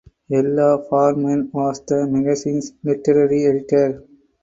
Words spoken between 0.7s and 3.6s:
Farman was the magazine’s literary